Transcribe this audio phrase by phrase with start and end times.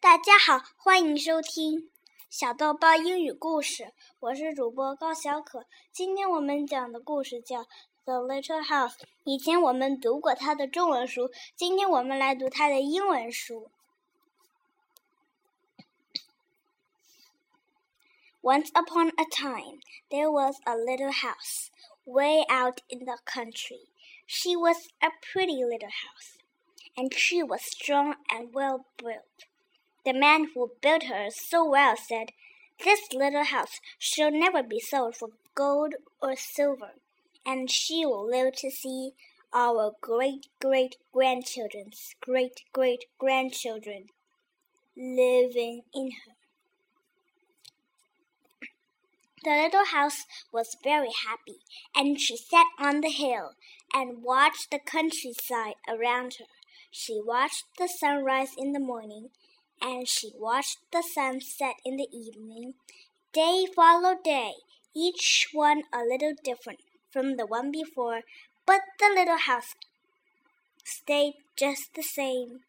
[0.00, 1.90] 大家好，欢迎收听
[2.30, 3.92] 小豆包英语故事。
[4.20, 5.66] 我是主播高小可。
[5.90, 7.62] 今天我们讲的故事叫
[8.04, 8.98] 《The Little House》。
[9.24, 13.70] 以前我们读过它的中文书，今天我们来读它的英文书。
[18.40, 19.80] Once upon a time,
[20.10, 21.70] there was a little house
[22.04, 23.88] way out in the country.
[24.26, 26.38] She was a pretty little house,
[26.94, 29.48] and she was strong and well built.
[30.04, 32.32] The man who built her so well said,
[32.84, 36.94] This little house shall never be sold for gold or silver,
[37.46, 39.12] and she will live to see
[39.52, 44.06] our great great grandchildren's great great grandchildren
[44.96, 46.32] living in her.
[49.44, 51.60] The little house was very happy,
[51.94, 53.52] and she sat on the hill
[53.92, 56.46] and watched the countryside around her.
[56.90, 59.30] She watched the sunrise in the morning
[59.82, 62.74] and she watched the sun set in the evening.
[63.32, 64.52] Day followed day,
[64.94, 66.80] each one a little different
[67.10, 68.22] from the one before,
[68.64, 69.74] but the little house
[70.84, 72.60] stayed just the same.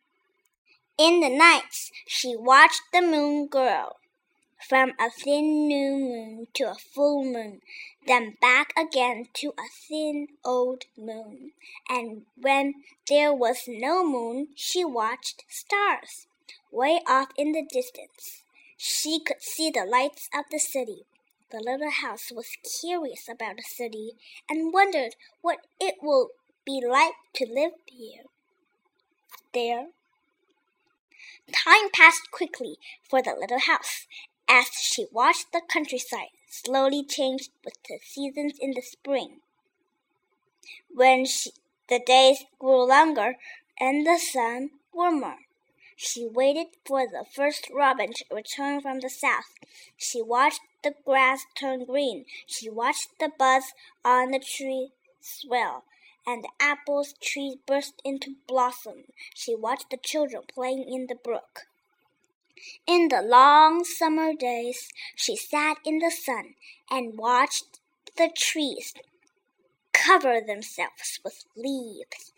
[0.97, 3.93] In the nights, she watched the moon grow
[4.67, 7.61] from a thin new moon to a full moon,
[8.07, 11.51] then back again to a thin old moon.
[11.89, 12.75] And when
[13.09, 16.27] there was no moon, she watched stars.
[16.73, 18.41] Way off in the distance,
[18.77, 21.05] she could see the lights of the city.
[21.51, 24.13] The little house was curious about the city
[24.49, 26.29] and wondered what it would
[26.65, 28.23] be like to live here.
[29.53, 29.89] There.
[31.63, 32.77] Time passed quickly
[33.07, 34.07] for the little house
[34.49, 39.41] as she watched the countryside slowly change with the seasons in the spring.
[40.89, 41.51] When she,
[41.87, 43.35] the days grew longer
[43.79, 45.35] and the sun warmer,
[45.95, 49.53] she waited for the first robin to return from the south.
[49.97, 52.25] She watched the grass turn green.
[52.45, 53.73] She watched the buds
[54.03, 55.83] on the tree swell
[56.25, 59.05] and the apple trees burst into blossom.
[59.33, 61.67] She watched the children playing in the brook.
[62.87, 66.55] In the long summer days, she sat in the sun
[66.89, 67.79] and watched
[68.17, 68.93] the trees
[69.91, 72.33] cover themselves with leaves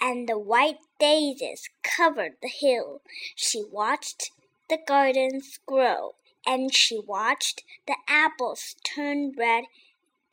[0.00, 3.00] and the white daisies covered the hill.
[3.34, 4.30] She watched
[4.68, 6.14] the gardens grow,
[6.46, 9.64] and she watched the apples turn red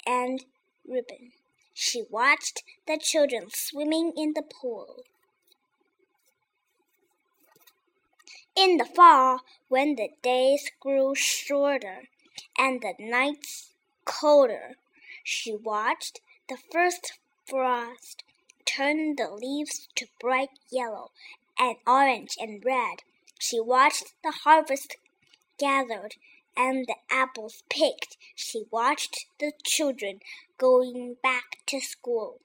[0.06, 0.46] and
[0.88, 1.32] ripen.
[1.74, 5.04] She watched the children swimming in the pool.
[8.56, 9.40] In the fall,
[9.70, 12.10] when the days grew shorter
[12.58, 13.74] and the nights
[14.06, 14.76] colder,
[15.24, 17.14] she watched the first
[17.48, 18.24] frost
[18.66, 21.12] turned the leaves to bright yellow
[21.58, 23.04] and orange and red.
[23.40, 24.98] She watched the harvest
[25.58, 26.16] gathered
[26.56, 28.18] and the apples picked.
[28.36, 30.20] She watched the children
[30.58, 32.40] going back to school.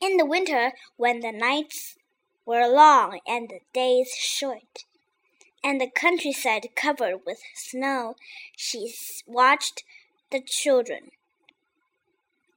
[0.00, 1.96] In the winter, when the nights
[2.46, 4.84] were long and the days short,
[5.62, 8.14] and the countryside covered with snow,
[8.56, 8.94] she
[9.26, 9.82] watched
[10.30, 11.10] the children,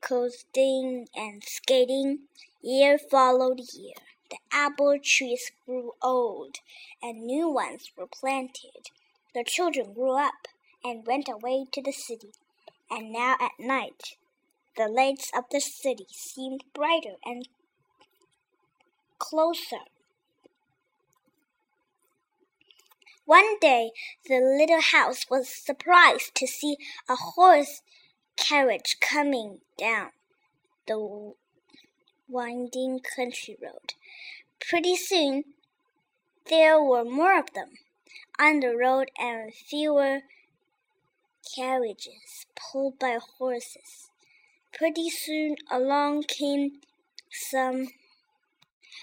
[0.02, 2.20] coasting and skating.
[2.62, 3.96] Year followed year.
[4.30, 6.58] The apple trees grew old,
[7.02, 8.90] and new ones were planted.
[9.34, 10.48] The children grew up
[10.84, 12.32] and went away to the city.
[12.90, 14.18] And now at night,
[14.76, 17.48] the lights of the city seemed brighter and
[19.18, 19.86] closer.
[23.32, 23.92] One day
[24.28, 26.76] the little house was surprised to see
[27.08, 27.82] a horse
[28.36, 30.10] carriage coming down
[30.86, 31.32] the
[32.28, 33.94] winding country road.
[34.60, 35.46] Pretty soon
[36.50, 37.70] there were more of them
[38.38, 40.24] on the road and fewer
[41.56, 44.10] carriages pulled by horses.
[44.74, 46.82] Pretty soon along came
[47.32, 47.88] some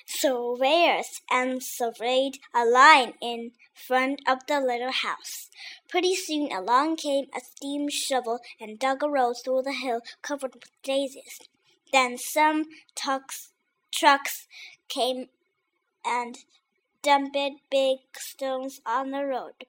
[0.04, 3.52] surveyors and surveyed a line in
[3.86, 5.48] front of the little house.
[5.88, 10.54] Pretty soon along came a steam shovel and dug a road through the hill covered
[10.54, 11.38] with daisies.
[11.92, 12.64] Then some
[12.94, 13.50] trucks,
[13.90, 14.46] trucks
[14.88, 15.28] came
[16.04, 16.36] and
[17.02, 17.36] dumped
[17.70, 19.64] big stones on the road.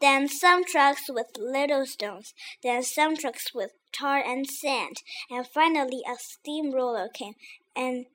[0.00, 4.96] Then some trucks with little stones, then some trucks with tar and sand,
[5.30, 7.34] and finally a steamroller came
[7.76, 8.06] and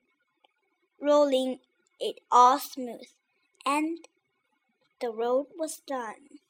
[1.00, 1.60] rolling
[1.98, 3.08] it all smooth,
[3.64, 4.06] and
[5.00, 6.40] the road was done.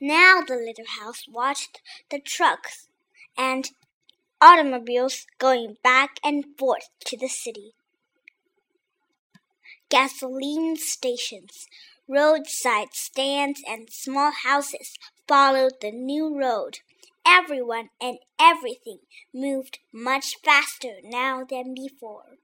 [0.00, 2.88] Now the little house watched the trucks
[3.36, 3.70] and
[4.40, 7.72] automobiles going back and forth to the city.
[9.88, 11.66] Gasoline stations,
[12.08, 14.96] roadside stands, and small houses
[15.26, 16.80] followed the new road.
[17.26, 18.98] Everyone and everything
[19.32, 22.36] moved much faster now than before.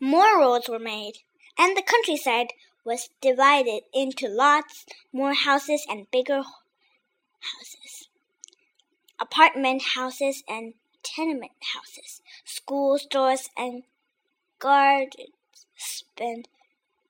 [0.00, 1.20] More roads were made,
[1.56, 2.52] and the countryside
[2.84, 8.08] was divided into lots more houses and bigger houses,
[9.18, 13.84] apartment houses and tenement houses, school stores and
[14.58, 16.48] gardens spread,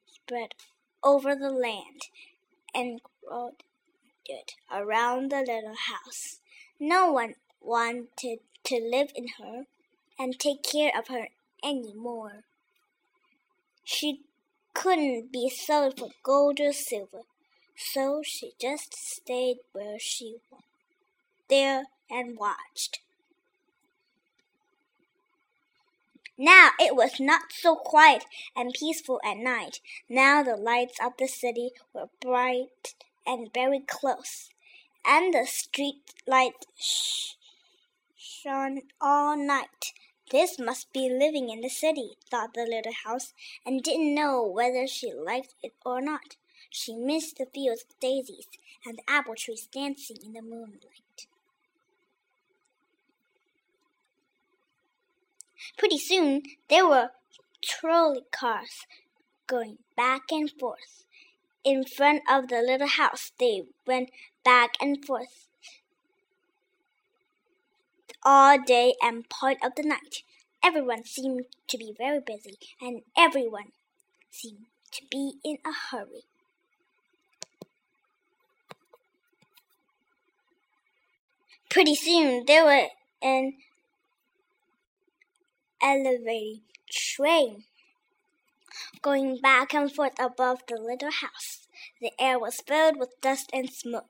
[0.06, 0.54] spread
[1.02, 2.02] over the land
[2.72, 6.40] and crowded around the little house.
[6.78, 9.64] No one wanted to live in her
[10.18, 11.28] and take care of her
[11.64, 12.44] any more.
[13.88, 14.22] She
[14.74, 17.22] couldn't be sold for gold or silver,
[17.76, 20.62] so she just stayed where she was,
[21.48, 22.98] there and watched.
[26.36, 28.24] Now it was not so quiet
[28.56, 29.78] and peaceful at night.
[30.08, 34.50] Now the lights of the city were bright and very close,
[35.04, 37.36] and the street lights
[38.16, 39.92] shone all night.
[40.30, 43.32] This must be living in the city, thought the little house,
[43.64, 46.36] and didn't know whether she liked it or not.
[46.68, 48.48] She missed the fields of daisies
[48.84, 51.28] and the apple trees dancing in the moonlight.
[55.78, 57.10] Pretty soon there were
[57.62, 58.86] trolley cars
[59.46, 61.04] going back and forth.
[61.62, 64.10] In front of the little house, they went
[64.44, 65.46] back and forth
[68.26, 70.24] all day and part of the night.
[70.62, 73.70] Everyone seemed to be very busy, and everyone
[74.32, 76.24] seemed to be in a hurry.
[81.70, 82.90] Pretty soon there was
[83.22, 83.52] an
[85.80, 87.64] elevated train
[89.02, 91.68] going back and forth above the little house.
[92.00, 94.08] The air was filled with dust and smoke,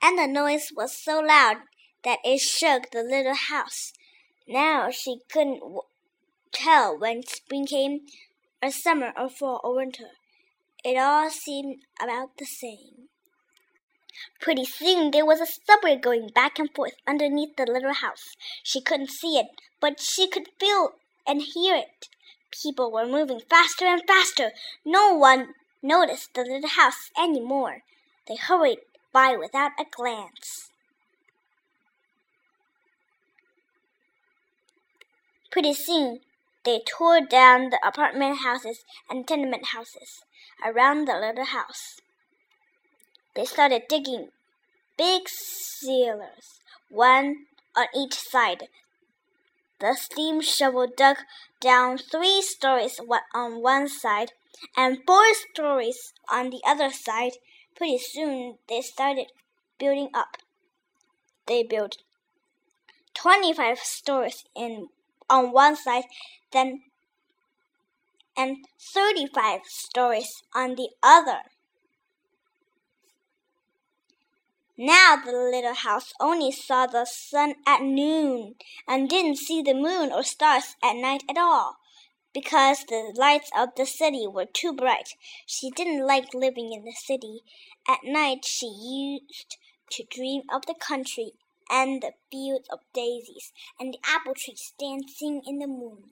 [0.00, 1.56] and the noise was so loud
[2.04, 3.92] that it shook the little house.
[4.46, 5.62] Now she couldn't
[6.52, 8.00] tell when spring came,
[8.62, 10.10] or summer, or fall, or winter.
[10.84, 13.08] It all seemed about the same.
[14.40, 18.36] Pretty soon there was a subway going back and forth underneath the little house.
[18.62, 19.46] She couldn't see it,
[19.80, 20.94] but she could feel
[21.26, 22.08] and hear it.
[22.50, 24.52] People were moving faster and faster.
[24.84, 27.82] No one noticed the little house any more.
[28.26, 28.80] They hurried
[29.12, 30.69] by without a glance.
[35.50, 36.20] Pretty soon,
[36.64, 40.22] they tore down the apartment houses and tenement houses
[40.64, 42.00] around the little house.
[43.34, 44.28] They started digging
[44.96, 48.68] big cellars, one on each side.
[49.80, 51.16] The steam shovel dug
[51.58, 53.00] down three stories
[53.34, 54.32] on one side
[54.76, 57.32] and four stories on the other side.
[57.74, 59.26] Pretty soon, they started
[59.78, 60.36] building up.
[61.46, 61.96] They built
[63.14, 64.88] 25 stories in
[65.30, 66.04] on one side,
[66.52, 66.82] then
[68.36, 68.56] and
[68.94, 71.40] 35 stories on the other.
[74.78, 78.54] Now the little house only saw the sun at noon
[78.88, 81.76] and didn't see the moon or stars at night at all
[82.32, 85.10] because the lights of the city were too bright.
[85.44, 87.40] She didn't like living in the city.
[87.86, 89.58] At night she used
[89.90, 91.32] to dream of the country
[91.70, 96.10] and the fields of daisies, and the apple trees dancing in the moonlight.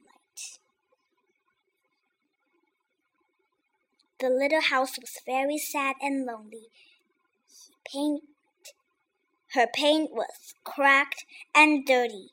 [4.21, 6.69] The little house was very sad and lonely.
[7.85, 8.23] Paint,
[9.55, 11.25] her paint was cracked
[11.55, 12.31] and dirty.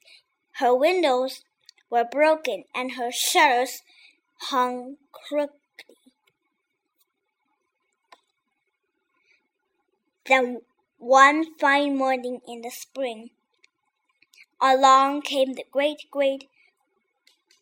[0.53, 1.44] Her windows
[1.89, 3.82] were broken and her shutters
[4.50, 5.96] hung crookedly.
[10.25, 10.62] Then
[10.98, 13.30] one fine morning in the spring,
[14.62, 16.48] along came the great great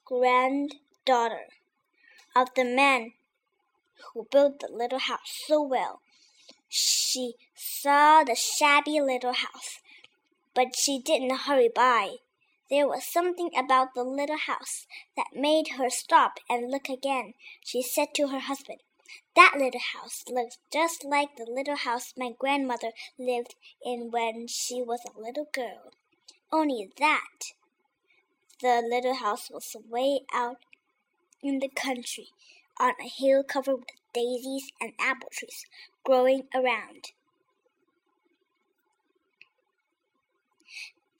[0.05, 1.47] granddaughter
[2.35, 3.13] of the man
[4.13, 6.01] who built the little house so well.
[6.69, 9.79] She saw the shabby little house,
[10.53, 12.17] but she didn't hurry by.
[12.69, 14.87] There was something about the little house
[15.17, 17.33] that made her stop and look again.
[17.63, 18.79] She said to her husband,
[19.35, 24.81] that little house looks just like the little house my grandmother lived in when she
[24.81, 25.91] was a little girl.
[26.51, 27.53] Only that
[28.61, 30.59] the little house was way out
[31.41, 32.27] in the country,
[32.79, 35.65] on a hill covered with daisies and apple trees
[36.05, 37.11] growing around.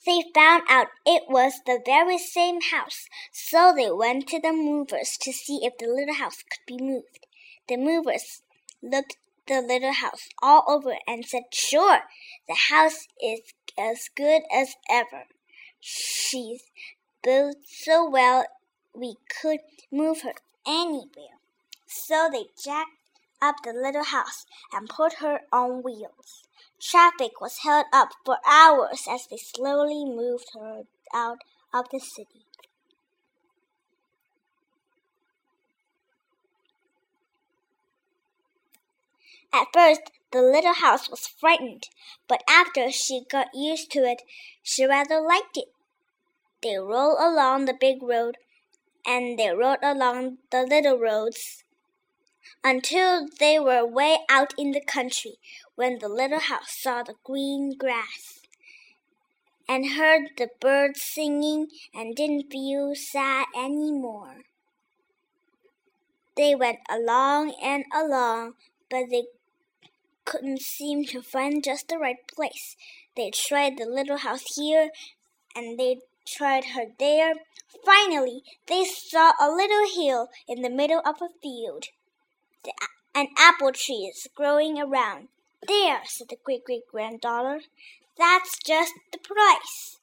[0.06, 5.18] They found out it was the very same house, so they went to the movers
[5.22, 7.26] to see if the little house could be moved.
[7.68, 8.42] The movers
[8.82, 9.18] looked
[9.48, 12.00] the little house all over and said, Sure,
[12.48, 13.42] the house is
[13.78, 15.26] as good as ever.
[15.80, 16.64] She's
[17.24, 18.46] built so well
[18.94, 19.60] we could
[19.92, 20.34] move her
[20.68, 21.40] anywhere.
[21.88, 22.92] So they jacked
[23.42, 26.44] up the little house and put her on wheels.
[26.82, 31.40] Traffic was held up for hours as they slowly moved her out
[31.74, 32.46] of the city.
[39.54, 41.88] At first, the little house was frightened,
[42.28, 44.24] but after she got used to it,
[44.64, 45.72] she rather liked it.
[46.64, 48.38] They rolled along the big road,
[49.06, 51.64] and they rode along the little roads
[52.64, 55.36] until they were way out in the country
[55.76, 58.40] when the little house saw the green grass
[59.68, 64.44] and heard the birds singing and didn't feel sad any more.
[66.36, 68.54] They went along and along,
[68.90, 69.26] but they
[70.34, 72.76] couldn't seem to find just the right place.
[73.16, 74.90] They tried the little house here
[75.56, 77.36] and they tried her there.
[77.86, 81.86] Finally, they saw a little hill in the middle of a field
[83.14, 85.28] and apple trees growing around.
[85.68, 87.62] There, said the great great granddaughter.
[88.18, 90.00] That's just the price.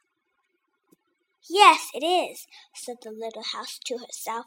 [1.49, 4.47] Yes, it is, said the little house to herself.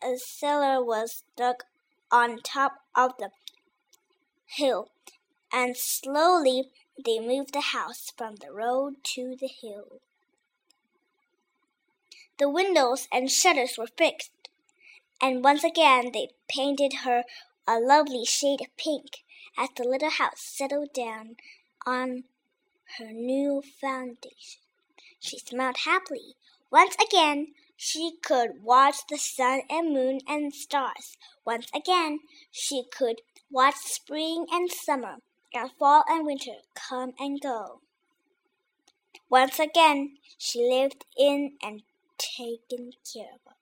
[0.00, 1.64] A cellar was dug
[2.12, 3.30] on top of the
[4.46, 4.90] hill,
[5.52, 6.70] and slowly
[7.04, 10.00] they moved the house from the road to the hill.
[12.38, 14.32] The windows and shutters were fixed,
[15.20, 17.24] and once again they painted her
[17.66, 19.24] a lovely shade of pink
[19.56, 21.36] as the little house settled down
[21.86, 22.24] on
[22.98, 24.60] her new foundation.
[25.20, 26.34] She smiled happily.
[26.70, 31.16] Once again, she could watch the sun and moon and stars.
[31.44, 35.16] Once again, she could watch spring and summer
[35.52, 37.80] and fall and winter come and go.
[39.28, 41.82] Once again, she lived in and
[42.18, 43.54] taken care of.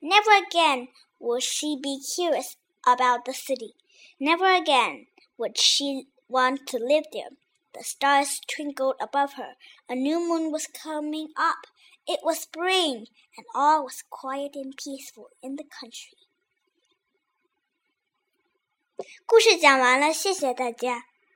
[0.00, 2.56] Never again would she be curious
[2.86, 3.74] about the city.
[4.20, 5.06] Never again
[5.38, 7.30] would she want to live there.
[7.73, 9.55] The stars twinkled above her.
[9.87, 11.67] A new moon was coming up.
[12.07, 13.05] It was spring,
[13.37, 16.17] and all was quiet and peaceful in the country.
[19.25, 21.05] 故事讲完了，谢谢大家。